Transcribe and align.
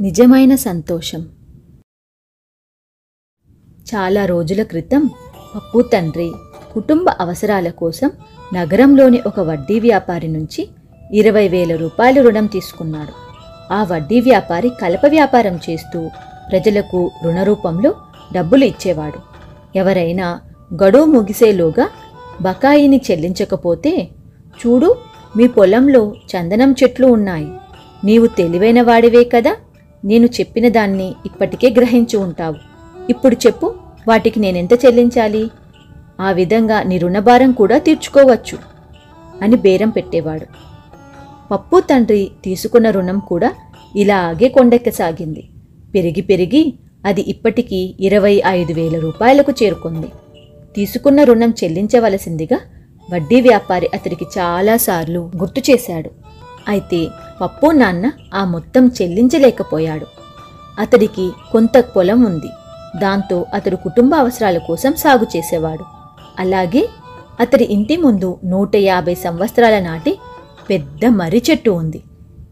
నిజమైన 0.00 0.54
సంతోషం. 0.54 1.20
చాలా 3.94 4.26
రోజుల 4.26 4.62
క్రితం 4.62 5.10
పప్పు 5.56 5.82
తండ్రి 5.82 6.32
కుటుంబ 6.72 7.10
అవసరాల 7.20 7.68
కోసం 7.68 8.10
నగరంలోని 8.54 9.20
ఒక 9.26 9.40
వడ్డీ 9.40 9.80
వ్యాపారి 9.80 10.28
నుంచి 10.28 10.68
ఇరవై 11.12 11.48
వేల 11.48 11.76
రూపాయలు 11.76 12.22
రుణం 12.22 12.46
తీసుకున్నాడు. 12.46 13.12
ఆ 13.72 13.84
వడ్డీ 13.84 14.20
వ్యాపారి 14.20 14.70
కలప 14.80 15.00
వ్యాపారం 15.08 15.60
చేస్తూ 15.70 16.10
ప్రజలకు 16.50 17.10
రుణ 17.24 17.42
రూపంలో 17.42 17.94
డబ్బులు 18.32 18.64
ఇచ్చేవాడు. 18.64 19.18
ఎవరైనా 19.78 20.40
గడువు 20.82 21.04
ముగిసేలోగా 21.04 21.90
బకాయిని 22.42 23.00
చెల్లించకపోతే 23.10 24.08
చూడు 24.66 24.96
మీ 25.36 25.48
పొలంలో 25.48 26.12
చందనం 26.12 26.74
చెట్లు 26.82 27.06
ఉన్నాయి. 27.06 27.48
నీవు 28.04 28.26
తెలివైన 28.26 28.82
వాడివే 28.82 29.24
కదా? 29.24 29.56
నేను 30.04 30.26
చెప్పిన 30.26 30.68
దాన్ని 30.68 31.14
ఇప్పటికే 31.26 31.70
గ్రహించి 31.70 32.16
ఉంటావు. 32.16 32.54
ఇప్పుడు 33.10 33.36
చెప్పు 33.46 33.74
వాటికి 34.08 34.40
నేనెంత 34.40 34.72
చెల్లించాలి? 34.72 35.50
ఆ 36.20 36.30
విధంగా 36.30 36.82
నీ 36.82 36.98
రుణభారం 36.98 37.52
కూడా 37.52 37.78
తీర్చుకోవచ్చు 37.78 38.58
అని 39.42 39.56
బేరం 39.56 39.88
పెట్టేవాడు. 39.88 40.46
పప్పు 41.50 41.80
తండ్రి 41.80 42.30
తీసుకున్న 42.44 42.90
రుణం 42.90 43.18
కూడా 43.18 43.52
ఇలాగే 43.96 44.48
కొండెక్కసాగింది. 44.48 45.48
పెరిగి 45.94 46.20
పెరిగి 46.20 46.74
అది 47.04 47.24
ఇప్పటికీ 47.28 47.94
ఇరవై 48.00 48.42
ఐదు 48.46 48.72
వేల 48.72 48.98
రూపాయలకు 48.98 49.52
చేరుకుంది. 49.62 50.06
తీసుకున్న 50.76 51.22
రుణం 51.22 51.50
చెల్లించవలసిందిగా 51.50 52.58
వడ్డీ 53.12 53.40
వ్యాపారి 53.40 53.88
అతడికి 53.94 54.26
చాలాసార్లు 54.38 55.30
గుర్తు 55.36 55.60
చేశాడు. 55.70 56.10
అయితే 56.68 57.08
పప్పు 57.40 57.66
నాన్న 57.70 58.10
ఆ 58.34 58.44
మొత్తం 58.44 58.86
చెల్లించలేకపోయాడు. 58.88 60.06
అతడికి 60.78 61.32
కొంత 61.52 61.78
పొలం 61.78 62.22
ఉంది. 62.22 62.50
దాంతో 62.98 63.46
అతడు 63.54 63.76
కుటుంబ 63.76 64.14
అవసరాల 64.14 64.58
కోసం 64.58 64.92
సాగు 64.92 65.26
చేసేవాడు. 65.36 65.84
అలాగే 66.38 66.88
అతడి 67.40 67.64
ఇంటి 67.64 67.96
ముందు 67.96 68.38
నూట 68.44 68.76
యాభై 68.76 69.14
సంవత్సరాల 69.14 69.78
నాటి 69.78 70.18
పెద్ద 70.70 71.06
మర్రి 71.06 71.42
చెట్టు 71.50 71.70
ఉంది. 71.70 72.02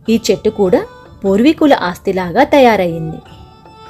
ఈ 0.09 0.21
చెట్టు 0.31 0.51
కూడా 0.51 0.81
పూర్వీకుల 1.25 1.75
ఆస్తిలాగా 1.75 2.45
తయారయ్యింది 2.45 3.17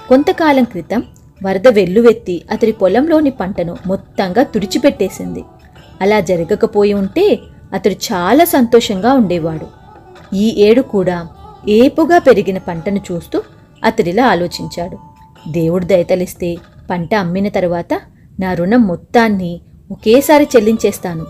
కొంతకాలం 0.08 0.64
క్రితం 0.64 1.02
వరద 1.44 1.68
వెల్లువెత్తి 1.68 2.42
అతడి 2.50 2.72
పొలంలోని 2.72 3.30
పంటను 3.30 3.76
మొత్తంగా 3.86 4.42
తుడిచిపెట్టేసింది. 4.42 5.44
అలా 6.00 6.20
జరగకపోయి 6.20 6.92
ఉంటే 6.92 7.38
అతడు 7.72 7.92
చాలా 7.92 8.44
సంతోషంగా 8.44 9.12
ఉండేవాడు. 9.12 9.66
ఈ 10.34 10.54
ఏడు 10.62 10.82
కూడా 10.82 11.26
ఏపుగా 11.68 12.18
పెరిగిన 12.18 12.58
పంటను 12.58 13.00
చూస్తూ 13.12 13.42
అతడిలా 13.84 14.26
ఆలోచించాడు. 14.26 14.98
దేవుడు 15.48 15.84
దయతలిస్తే 15.84 16.56
పంట 16.90 17.14
అమ్మిన 17.14 17.48
తరువాత 17.48 18.00
నా 18.40 18.52
రుణం 18.52 18.86
మొత్తాన్ని 18.86 19.60
ఒకేసారి 19.90 20.48
చెల్లించేస్తాను. 20.56 21.26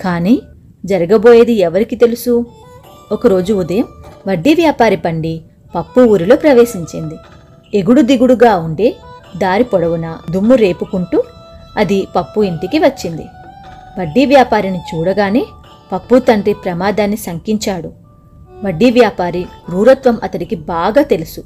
కానీ 0.00 0.42
జరగబోయేది 0.84 1.52
ఎవరికి 1.52 1.96
తెలుసు? 1.96 2.46
ఒకరోజు 3.12 3.52
ఉదయం 3.54 3.84
వడ్డీ 4.28 4.54
వ్యాపారి 4.54 4.96
పండి 4.96 5.40
పప్పు 5.76 6.00
ఊరిలో 6.00 6.36
ప్రవేశించింది. 6.36 7.14
ఎగుడు 7.74 8.00
దిగుడుగా 8.00 8.56
ఉండే 8.56 8.96
దారి 9.36 9.64
పొడవునా 9.64 10.18
దుమ్ము 10.30 10.54
రేపుకుంటూ 10.54 11.22
అది 11.76 12.08
పప్పు 12.16 12.40
ఇంటికి 12.40 12.78
వచ్చింది. 12.78 13.26
వడ్డీ 14.00 14.26
వ్యాపారిని 14.26 14.78
చూడగానే 14.78 15.46
పప్పు 15.92 16.18
తండ్రి 16.18 16.52
ప్రమాదాన్ని 16.54 17.16
శంకించాడు. 17.16 17.92
వడ్డీ 18.64 18.90
వ్యాపారి 18.90 19.46
క్రూరత్వం 19.66 20.18
అతడికి 20.22 20.56
బాగా 20.56 21.02
తెలుసు. 21.02 21.44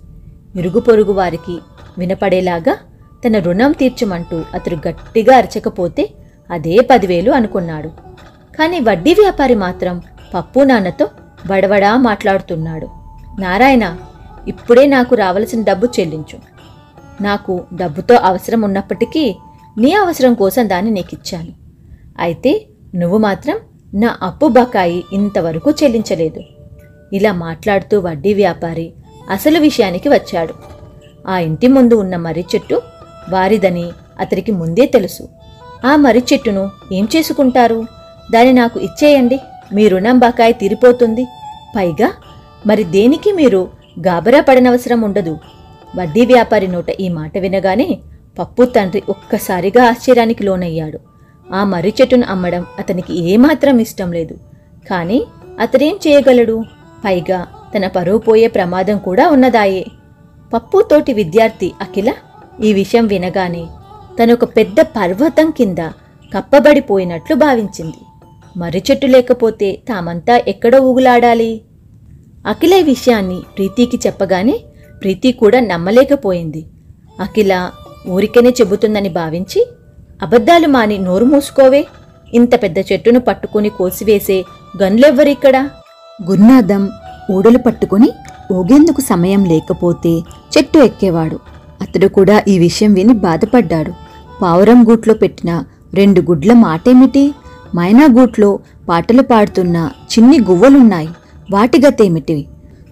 ఇరుగు 0.56 0.80
పొరుగు 0.80 1.12
వారికి 1.12 1.58
వినపడేలాగా 1.98 2.76
తన 3.26 3.38
రుణం 3.38 3.72
తీర్చమంటూ 3.72 4.42
అతడు 4.54 4.88
గట్టిగా 4.88 5.36
అరచకపోతే 5.36 6.10
అదే 6.50 6.78
పదివేలు 6.90 7.30
అనుకున్నాడు. 7.30 7.88
కానీ 8.58 8.80
వడ్డీ 8.80 9.14
వ్యాపారి 9.14 9.54
మాత్రం 9.54 10.02
పప్పు 10.34 10.60
నాన్నతో 10.60 11.08
బడబడా 11.46 11.96
మాట్లాడుతున్నాడు. 11.96 12.88
నారాయణ 13.40 13.96
ఇప్పుడే 14.48 14.86
నాకు 14.86 15.14
రావలసిన 15.14 15.62
డబ్బు 15.62 15.88
చెల్లించు. 16.00 16.51
నాకు 17.22 17.64
డబ్బుతో 17.74 18.14
అవసరం 18.14 18.60
ఉన్నప్పటికీ 18.60 19.36
నీ 19.78 19.92
అవసరం 19.92 20.34
కోసం 20.34 20.68
దాన్ని 20.68 20.90
నీకిచ్చాను. 20.90 21.52
అయితే 22.18 22.66
నువ్వు 22.94 23.18
మాత్రం 23.18 23.56
నా 23.94 24.16
అప్పు 24.22 24.46
బకాయి 24.46 25.04
ఇంతవరకు 25.12 25.70
చెల్లించలేదు. 25.70 26.40
ఇలా 27.12 27.32
మాట్లాడుతూ 27.32 28.00
వడ్డీ 28.00 28.34
వ్యాపారి 28.34 28.92
అసలు 29.30 29.58
విషయానికి 29.58 30.08
వచ్చాడు. 30.08 30.54
ఆ 31.28 31.38
ఇంటి 31.38 31.68
ముందు 31.68 31.94
ఉన్న 31.94 32.16
మర్రి 32.16 32.44
చెట్టు 32.54 32.82
వారిదని 33.30 33.90
అతనికి 34.20 34.52
ముందే 34.52 34.86
తెలుసు. 34.86 35.28
ఆ 35.86 35.96
మర్రి 35.96 36.22
చెట్టును 36.32 36.70
ఏం 36.92 37.08
చేసుకుంటారు? 37.16 37.86
దాన్ని 38.32 38.52
నాకు 38.52 38.80
ఇచ్చేయండి. 38.80 39.40
మీ 39.72 39.88
రుణం 39.88 40.18
బకాయి 40.18 40.52
తీరిపోతుంది. 40.52 41.24
పైగా 41.76 42.12
మరి 42.66 42.84
దేనికి 42.84 43.32
మీరు 43.32 43.70
గాబరా 44.06 44.40
పడనవసరం 44.40 45.00
ఉండదు. 45.00 45.38
వడ్డీ 45.96 46.26
వ్యాపారి 46.26 46.68
నోట 46.68 46.90
ఈ 46.90 47.08
మాట 47.08 47.38
వినగానే 47.38 47.98
పప్పు 48.38 48.62
తండ్రి 48.62 49.02
ఒక్కసారిగా 49.08 49.88
ఆశ్చర్యానికి 49.88 50.44
లోనయ్యాడు. 50.44 51.00
ఆ 51.54 51.64
మర్రి 51.64 51.94
చెట్టును 52.00 52.26
అమ్మడం 52.28 52.66
అతనికి 52.78 53.30
ఏమాత్రం 53.30 53.78
ఇష్టం 53.78 54.12
లేదు. 54.12 54.34
కానీ 54.90 55.24
అతనేం 55.60 55.98
చేయగలడు? 56.08 56.64
పైగా 57.04 57.46
తన 57.76 57.86
పరువు 57.86 58.18
పోయే 58.18 58.46
ప్రమాదం 58.46 58.98
కూడా 58.98 59.28
ఉన్నదాయే. 59.28 59.86
పప్పు 60.54 60.88
తోటి 60.90 61.12
విద్యార్థి 61.12 61.72
అఖిల 61.80 62.12
ఈ 62.64 62.72
విషయం 62.72 63.06
వినగానే 63.06 63.66
తనొక 64.22 64.44
పెద్ద 64.44 64.80
పర్వతం 64.80 65.50
కింద 65.50 65.78
కప్పబడిపోయినట్లు 66.36 67.36
భావించింది. 67.36 67.96
మర్రి 68.56 68.82
చెట్టు 68.90 69.06
లేకపోతే 69.06 69.82
తామంతా 69.88 70.36
ఎక్కడ 70.48 70.76
ఊగులాడాలి? 70.76 71.60
అఖిల 72.46 72.72
ఈ 72.72 72.82
విషయాన్ని 72.82 73.40
ప్రీతికి 73.56 74.00
చెప్పగానే 74.06 74.60
ప్రీతి 75.02 75.32
కూడా 75.32 75.60
నమ్మలేకపోయింది. 75.60 76.66
అఖిల 77.20 77.70
ఊరికనే 78.08 78.50
చెబుతుందని 78.50 79.08
భావించి 79.08 79.66
అబద్ధాలు 80.22 80.66
మాని 80.66 80.98
నోరు 80.98 81.24
మూసుకోవే 81.24 81.86
ఇంత 82.34 82.62
పెద్ద 82.62 82.78
చెట్టును 82.78 83.20
పట్టుకుని 83.20 83.68
కోసివేసే 83.68 84.44
గన్లెవ్వరిక్కడా 84.82 85.70
గురునాథం 86.28 86.90
ఊడలు 87.30 87.58
పట్టుకుని 87.58 88.08
ఊగేందుకు 88.52 89.00
సమయం 89.00 89.44
లేకపోతే 89.44 90.12
చెట్టు 90.54 90.78
ఎక్కేవాడు. 90.78 91.38
అతడు 91.80 92.06
కూడా 92.06 92.42
ఈ 92.48 92.58
విషయం 92.58 92.94
విని 92.94 93.12
బాధపడ్డాడు. 93.12 93.92
పావురం 94.42 94.84
గూట్లో 94.90 95.14
పెట్టిన 95.14 95.64
రెండు 95.94 96.20
గుడ్ల 96.20 96.52
మాటేమిటి? 96.52 97.34
మైనా 97.76 98.06
గూట్లో 98.18 98.58
పాటలు 98.88 99.22
పాడుతున్న 99.22 99.90
చిన్ని 100.12 100.38
గువ్వలున్నాయి. 100.50 101.08
వాటి 101.50 101.80
గతేమిటివి? 101.86 102.44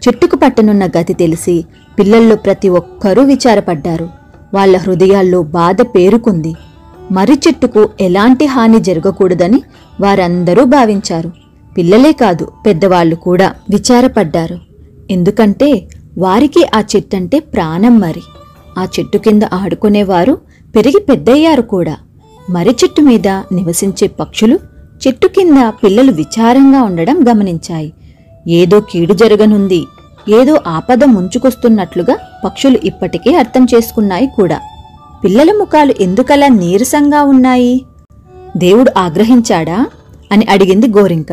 చెట్టుకు 0.09 0.37
పట్టనున్న 0.37 0.87
గతి 0.87 1.15
తెలిసి 1.15 1.65
పిల్లల్లో 1.99 2.37
ప్రతి 2.37 2.69
ఒక్కరూ 2.69 3.23
విచారపడ్డారు. 3.23 4.09
వాళ్ళ 4.55 4.77
హృదయాల్లో 4.77 5.43
బాధ 5.43 5.83
పేరుకుంది. 5.83 6.55
మర్రి 7.13 7.39
చెట్టుకు 7.49 7.89
ఎలాంటి 8.01 8.45
హాని 8.45 8.81
జరగకూడదని 8.81 9.63
వారందరూ 10.01 10.65
భావించారు. 10.65 11.33
పిల్లలే 11.79 12.13
కాదు 12.13 12.53
పెద్దవాళ్ళు 12.67 13.17
కూడా 13.17 13.55
విచారపడ్డారు. 13.71 14.59
ఎందుకంటే 15.11 15.89
వారికి 16.19 16.67
ఆ 16.75 16.83
చెట్టంటే 16.97 17.39
ప్రాణం 17.39 18.01
మరి. 18.01 18.23
ఆ 18.79 18.87
చెట్టు 18.99 19.19
కింద 19.19 19.43
ఆడుకునేవారు 19.53 20.39
పెరిగి 20.77 21.01
పెద్దయ్యారు 21.11 21.63
కూడా. 21.63 21.97
మర్రి 22.51 22.77
చెట్టు 22.85 23.01
మీద 23.01 23.29
నివసించే 23.29 24.09
పక్షులు 24.09 24.59
చెట్టు 25.07 25.27
కింద 25.27 25.69
పిల్లలు 25.85 26.13
విచారంగా 26.13 26.83
ఉండడం 26.83 27.25
గమనించాయి. 27.29 27.93
ఏదో 28.49 28.81
కీడు 28.81 29.15
జరగనుంది. 29.15 29.87
ఏదో 30.29 30.61
ఆపద 30.67 31.05
ముంచుకొస్తున్నట్లుగా 31.05 32.17
పక్షులు 32.45 32.79
ఇప్పటికే 32.85 33.35
అర్థం 33.35 33.67
చేసుకున్నాయి 33.75 34.27
కూడా. 34.27 34.61
పిల్లల 35.25 35.53
ముఖాలు 35.53 35.95
ఎందుకలా 36.01 36.49
నీరసంగా 36.49 37.23
ఉన్నాయి? 37.23 37.85
దేవుడు 38.57 38.93
ఆగ్రహించాడా? 38.99 39.87
అని 40.33 40.47
అడిగింది 40.51 40.89
గోరింక. 40.89 41.33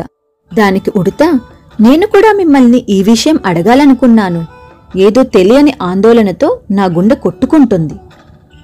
దానికి 0.54 0.92
ఉడత 0.96 1.40
నేను 1.80 2.06
కూడా 2.06 2.32
మిమ్మల్ని 2.32 2.84
ఈ 2.88 3.02
విషయం 3.02 3.38
అడగాలనుకున్నాను. 3.46 4.46
ఏదో 4.96 5.22
తెలియని 5.22 5.74
ఆందోళనతో 5.82 6.60
నా 6.70 6.84
గుండె 6.84 7.14
కొట్టుకుంటుంది. 7.14 7.94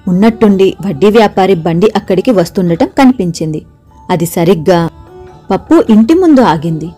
ఉన్నట్టుండి 0.09 0.75
వడ్డీ 0.87 1.07
వ్యాపారి 1.07 1.55
బండి 1.55 1.93
అక్కడికి 1.97 2.31
వస్తుండటం 2.31 2.87
కనిపించింది. 2.99 3.67
అది 4.11 4.27
సరిగ్గా 4.27 4.89
పప్పు 5.51 5.85
ఇంటి 5.91 6.15
ముందు 6.15 6.41
ఆగింది. 6.41 6.91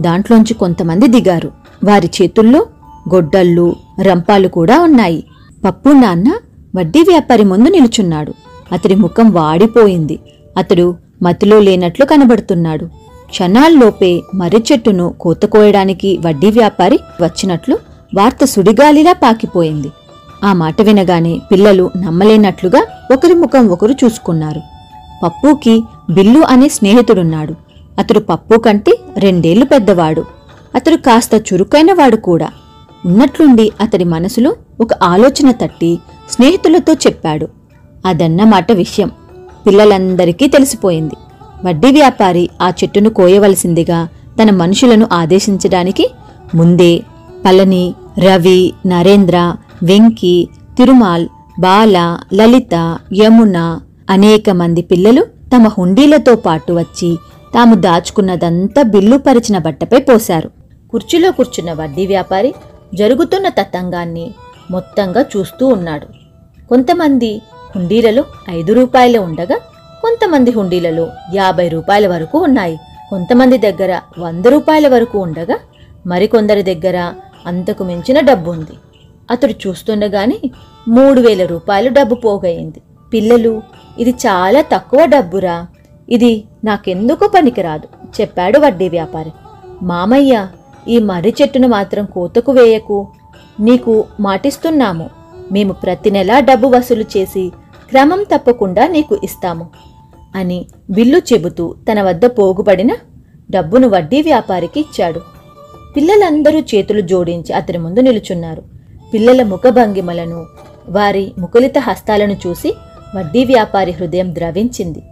దాంట్లోంచి 0.00 0.54
కొంతమంది 0.54 1.08
దిగారు. 1.08 1.52
వారి 1.84 2.10
చేతుల్లో 2.22 2.66
గొడ్డళ్ళు 3.14 3.76
రంపాలు 4.02 4.48
కూడా 4.48 4.80
ఉన్నాయి. 4.80 5.24
పప్పు 5.64 5.88
నాన్న 5.88 6.38
వడ్డీ 6.76 7.00
వ్యాపారి 7.00 7.44
ముందు 7.44 7.68
నిలుచున్నాడు. 7.68 8.34
అతడి 8.72 8.94
ముఖం 8.94 9.30
వాడిపోయింది. 9.30 10.18
అతడు 10.56 10.96
మతిలో 11.22 11.60
లేనట్లు 11.60 12.04
కనబడుతున్నాడు. 12.04 12.84
క్షణాల్లోపే 13.30 14.22
మర్రి 14.34 14.64
చెట్టును 14.72 15.14
కోతకోయడానికి 15.20 16.18
వడ్డీ 16.26 16.50
వ్యాపారి 16.50 16.98
వచ్చినట్లు 17.22 17.78
వార్త 18.16 18.44
సుడిగాలిలా 18.44 19.12
పాకిపోయింది. 19.12 19.90
ఆ 20.44 20.52
మాట 20.52 20.82
వినగానే 20.82 21.40
పిల్లలు 21.52 21.90
నమ్మలేనట్లుగా 22.00 22.86
ఒకరి 23.12 23.34
ముఖం 23.34 23.68
ఒకరు 23.68 23.92
చూసుకున్నారు. 24.04 24.60
పప్పుకి 25.24 25.84
బిల్లు 26.10 26.40
అనే 26.40 26.68
స్నేహితుడున్నాడు. 26.68 27.54
అతడు 27.98 28.18
పప్పు 28.18 28.60
కంటే 28.60 28.92
రెండేళ్ళు 29.22 29.64
పెద్దవాడు. 29.64 30.22
అతడు 30.74 30.96
కాస్త 30.96 31.34
చురుకైనవాడు 31.48 32.16
కూడా. 32.16 32.48
ఉన్నట్లుండి 33.06 33.72
అతడి 33.80 34.04
మనసులో 34.04 34.50
ఒక 34.80 34.92
ఆలోచన 35.02 35.50
తట్టి 35.50 35.98
స్నేహితులతో 36.30 36.92
చెప్పాడు. 36.92 37.48
అదన్నమాట 38.06 38.72
విషయం. 38.72 39.10
పిల్లలందరికీ 39.66 40.46
తెలిసిపోయింది. 40.48 41.16
వడ్డీ 41.64 41.90
వ్యాపారి 41.92 42.44
ఆ 42.62 42.68
చెట్టును 42.68 43.10
కోయవలసిందిగా 43.10 44.08
తన 44.38 44.50
మనుషులను 44.50 45.06
ఆదేశించడానికి 45.12 46.04
ముందే 46.54 46.92
పళని 47.44 47.84
రవి 48.18 48.72
నరేంద్ర 48.86 49.38
వెంకి 49.82 50.34
తిరుమాల్ 50.78 51.26
బాల 51.60 52.18
లలిత 52.34 52.98
యమున 53.22 53.58
అనేక 54.10 54.50
మంది 54.50 54.82
పిల్లలు 54.82 55.22
తమ 55.54 55.68
హుండీలతో 55.68 56.34
పాటు 56.36 56.72
వచ్చి 56.72 57.10
తాము 57.54 57.74
దాచుకున్నదంతా 57.74 58.82
బిల్లు 58.82 59.16
పరిచిన 59.16 59.58
బట్టపై 59.58 60.00
పోశారు. 60.00 60.50
కుర్చీలో 60.90 61.32
కూర్చున్న 61.32 61.72
వడ్డీ 61.72 62.06
వ్యాపారి 62.06 62.54
జరుగుతున్న 62.94 63.48
తతంగాన్ని 63.48 64.34
మొత్తంగా 64.70 65.24
చూస్తూ 65.36 65.66
ఉన్నాడు. 65.66 66.06
కొంతమంది 66.68 67.42
హుండీలలో 67.76 68.24
ఐదు 68.50 68.72
రూపాయలు 68.72 69.18
ఉండగా 69.18 69.58
కొంతమంది 70.02 70.50
హుండీలలో 70.50 71.08
యాభై 71.34 71.68
రూపాయల 71.68 72.06
వరకు 72.06 72.38
ఉన్నాయి. 72.38 72.78
కొంతమంది 73.10 73.58
దగ్గర 73.58 74.00
వంద 74.18 74.46
రూపాయల 74.46 74.88
వరకు 74.88 75.18
ఉండగా 75.18 75.58
మరికొందరి 76.06 76.62
దగ్గర 76.62 77.12
అంతకు 77.46 77.84
మించిన 77.84 78.20
డబ్బు 78.20 78.50
ఉంది 78.50 78.76
అతడు 79.30 79.54
చూస్తుండగానే 79.66 80.38
మూడు 80.88 81.20
వేల 81.20 81.46
రూపాయలు 81.46 81.90
డబ్బు 81.90 82.14
పోగయింది. 82.14 82.80
పిల్లలు 83.12 83.62
ఇది 83.98 84.10
చాలా 84.10 84.60
తక్కువ 84.60 85.04
డబ్బురా. 85.04 85.66
ఇది 86.12 86.44
నాకెందుకు 86.64 87.26
పనికిరాదు 87.34 87.86
చెప్పాడు 88.20 88.58
వడ్డీ 88.58 88.88
వ్యాపారి. 88.88 89.32
మామయ్య 89.82 90.46
ఈ 90.88 90.98
మర్రి 90.98 91.34
చెట్టును 91.42 91.68
మాత్రం 91.68 92.04
కోతకు 92.04 92.52
వేయకు. 92.52 93.08
నీకు 93.60 94.04
మాటిస్తున్నాము 94.20 95.10
మేము 95.52 95.72
ప్రతి 95.72 96.10
నెలా 96.10 96.40
డబ్బు 96.40 96.68
వసూలు 96.68 97.04
చేసి 97.16 97.52
క్రమం 97.90 98.22
తప్పకుండా 98.22 98.86
నీకు 98.86 99.20
ఇస్తాము 99.24 99.66
అని 100.34 100.66
బిల్లు 100.90 101.18
చెబుతూ 101.32 101.74
తన 101.88 102.02
వద్ద 102.02 102.24
పోగుపడిన 102.26 102.92
డబ్బును 103.50 103.88
వడ్డీ 103.88 104.22
వ్యాపారికి 104.22 104.80
ఇచ్చాడు. 104.80 105.20
పిల్లలందరూ 105.96 106.58
చేతులు 106.60 107.00
జోడించి 107.00 107.52
అతని 107.52 107.78
ముందు 107.78 108.00
నిలుచున్నారు. 108.00 108.62
పిల్లల 109.14 109.42
ముఖభంగిమలను 109.42 110.46
వారి 110.88 111.32
ముకులిత 111.38 111.78
హస్తాలను 111.78 112.36
చూసి 112.46 112.70
వడ్డీ 113.16 113.44
వ్యాపారి 113.44 113.92
హృదయం 113.92 114.34
ద్రవించింది. 114.34 115.02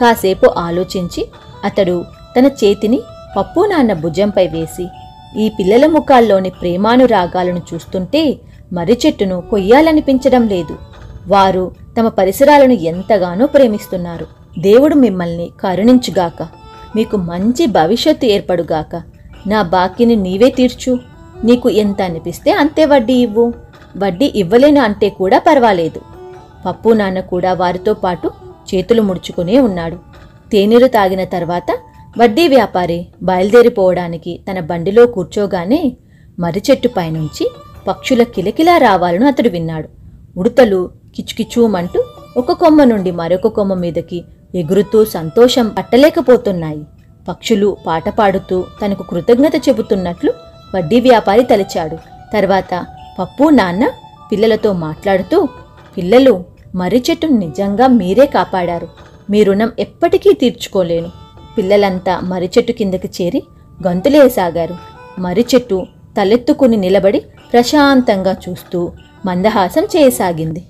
కాసేపు 0.00 0.54
ఆలోచించి 0.58 1.28
అతడు 1.64 2.04
తన 2.38 2.46
చేతిని 2.46 3.00
పప్పు 3.36 3.60
నాన్న 3.60 3.92
భుజంపై 3.92 4.46
వేసి 4.46 4.86
ఈ 5.36 5.48
పిల్లల 5.48 5.86
ముఖాల్లోని 5.86 6.50
ప్రేమానురాగాలను 6.50 7.62
చూస్తుంటే 7.74 8.38
మర్రి 8.72 8.98
చెట్టును 9.06 9.40
కొయ్యాలనిపించడం 9.40 10.48
లేదు. 10.48 10.76
వారు 11.28 11.70
తమ 12.00 12.08
పరిసరాలను 12.08 12.72
ఎంతగానో 12.72 13.46
ప్రేమిస్తున్నారు. 13.46 14.26
దేవుడు 14.58 14.94
మిమ్మల్ని 14.94 15.50
కరుణించుగాక 15.60 16.48
మీకు 16.96 17.16
మంచి 17.16 17.66
భవిష్యత్తు 17.66 18.26
ఏర్పడుగాక 18.26 19.02
నా 19.46 19.62
బాకీని 19.62 20.16
నీవే 20.16 20.50
తీర్చు. 20.50 20.98
నీకు 21.44 21.68
ఎంత 21.70 22.02
అనిపిస్తే 22.02 22.50
అంతే 22.50 22.84
వడ్డీ 22.84 23.12
ఇవ్వు. 23.12 23.52
వడ్డీ 23.96 24.32
ఇవ్వలేను 24.34 24.80
అంటే 24.80 25.08
కూడా 25.08 25.38
పర్వాలేదు. 25.38 26.00
పప్పు 26.66 26.90
నాన్న 26.90 27.20
కూడా 27.20 27.52
వారితో 27.52 27.94
పాటు 27.94 28.30
చేతులు 28.74 29.02
ముడుచుకునే 29.02 29.60
ఉన్నాడు. 29.60 29.96
తేనీరు 30.50 30.86
తాగిన 30.86 31.24
తర్వాత 31.24 31.78
వడ్డీ 32.18 32.48
వ్యాపారి 32.48 33.06
బయలుదేరిపోవడానికి 33.22 34.40
తన 34.50 34.60
బండిలో 34.60 35.06
కూర్చోగానే 35.06 35.96
మర్రిచెట్టు 36.38 36.88
పైనుంచి 36.88 37.50
పక్షుల 37.88 38.22
కిలకిలా 38.22 38.78
రావాలను 38.78 39.26
అతడు 39.26 39.48
విన్నాడు. 39.48 39.88
ఉడతలు 40.36 40.90
కిచుకిచూమంటూ 41.16 42.04
ఒక 42.36 42.52
కొమ్మ 42.52 42.84
నుండి 42.84 43.10
మరొక 43.10 43.46
కొమ్మ 43.46 43.74
మీదకి 43.74 44.24
ఎగురుతూ 44.54 45.04
సంతోషం 45.04 45.68
పట్టలేకపోతున్నాయి. 45.68 46.82
పక్షులు 47.28 47.76
పాట 47.86 48.08
పాడుతూ 48.08 48.64
తనకు 48.84 49.02
కృతజ్ఞత 49.02 49.68
చెబుతున్నట్లు 49.68 50.32
వడ్డీ 50.76 51.00
వ్యాపారి 51.00 51.42
తలిచాడు. 51.42 51.96
తర్వాత 52.32 52.86
పప్పు 53.18 53.48
నాన్న 53.48 53.90
పిల్లలతో 54.32 54.72
మాట్లాడుతూ 54.72 55.48
పిల్లలు 55.96 56.44
మర్రి 56.74 57.04
చెట్టును 57.10 57.38
నిజంగా 57.38 57.86
మీరే 57.86 58.26
కాపాడారు. 58.26 58.88
మీ 59.30 59.44
రుణం 59.44 59.72
ఎప్పటికీ 59.78 60.32
తీర్చుకోలేను. 60.32 61.10
పిల్లలంతా 61.58 62.20
మర్రి 62.20 62.50
చెట్టు 62.58 62.72
కిందకి 62.72 63.22
చేరి 63.22 63.42
గంతులేసాగారు 63.86 64.74
మర్రి 65.20 65.44
చెట్టు 65.54 65.86
తలెత్తుకుని 66.16 66.76
నిలబడి 66.76 67.22
ప్రశాంతంగా 67.52 68.36
చూస్తూ 68.48 68.92
మందహాసం 69.26 69.84
చేయసాగింది. 69.84 70.66